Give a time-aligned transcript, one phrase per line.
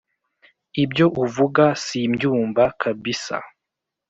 [0.83, 3.37] Ibyo uvuga simbyumva kabisa